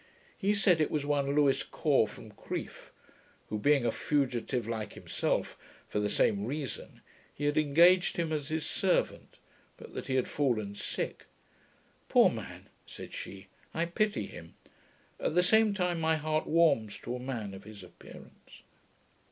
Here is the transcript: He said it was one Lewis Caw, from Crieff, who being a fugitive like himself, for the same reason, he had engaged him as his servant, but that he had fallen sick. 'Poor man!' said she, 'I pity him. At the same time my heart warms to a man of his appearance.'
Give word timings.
He 0.35 0.55
said 0.55 0.81
it 0.81 0.89
was 0.89 1.05
one 1.05 1.35
Lewis 1.35 1.61
Caw, 1.61 2.07
from 2.07 2.31
Crieff, 2.31 2.91
who 3.49 3.59
being 3.59 3.85
a 3.85 3.91
fugitive 3.91 4.67
like 4.67 4.93
himself, 4.93 5.55
for 5.87 5.99
the 5.99 6.09
same 6.09 6.43
reason, 6.45 7.01
he 7.31 7.45
had 7.45 7.55
engaged 7.55 8.17
him 8.17 8.33
as 8.33 8.47
his 8.47 8.65
servant, 8.65 9.37
but 9.77 9.93
that 9.93 10.07
he 10.07 10.15
had 10.15 10.27
fallen 10.27 10.73
sick. 10.73 11.27
'Poor 12.09 12.31
man!' 12.31 12.67
said 12.87 13.13
she, 13.13 13.45
'I 13.75 13.85
pity 13.93 14.25
him. 14.25 14.55
At 15.19 15.35
the 15.35 15.43
same 15.43 15.71
time 15.71 15.99
my 15.99 16.15
heart 16.15 16.47
warms 16.47 16.97
to 17.01 17.15
a 17.15 17.19
man 17.19 17.53
of 17.53 17.63
his 17.65 17.83
appearance.' 17.83 18.63